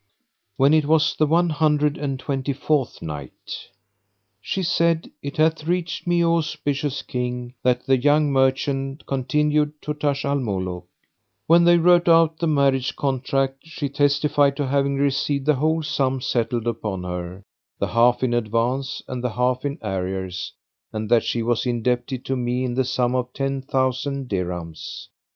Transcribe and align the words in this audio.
When 0.57 0.73
it 0.73 0.85
was 0.85 1.15
the 1.15 1.27
One 1.27 1.51
Hundred 1.51 1.95
and 1.95 2.17
Twenty 2.19 2.53
fourth 2.53 3.03
Night, 3.03 3.67
She 4.41 4.63
said, 4.63 5.11
It 5.21 5.37
hath 5.37 5.65
reached 5.67 6.07
me, 6.07 6.23
O 6.25 6.37
auspicious 6.37 7.03
King, 7.03 7.53
that 7.61 7.85
the 7.85 7.97
young 7.97 8.31
merchant 8.31 9.05
continued 9.05 9.79
to 9.83 9.93
Taj 9.93 10.25
al 10.25 10.39
Muluk: 10.39 10.85
When 11.45 11.65
they 11.65 11.77
wrote 11.77 12.09
out 12.09 12.39
the 12.39 12.47
marriage 12.47 12.95
contract, 12.95 13.59
she 13.67 13.89
testified 13.89 14.57
to 14.57 14.65
having 14.65 14.95
received 14.95 15.45
the 15.45 15.53
whole 15.53 15.83
sum 15.83 16.19
settled 16.19 16.65
upon 16.65 17.03
her, 17.03 17.43
the 17.77 17.85
half 17.89 18.23
in 18.23 18.33
advance 18.33 19.03
and 19.07 19.23
the 19.23 19.29
half 19.33 19.63
in 19.65 19.77
arrears 19.83 20.51
and 20.91 21.11
that 21.11 21.23
she 21.23 21.43
was 21.43 21.67
indebted 21.67 22.25
to 22.25 22.35
me 22.35 22.63
in 22.63 22.73
the 22.73 22.85
sum 22.85 23.13
of 23.13 23.31
ten 23.33 23.61
thousand 23.61 24.27
dirhams. 24.29 25.09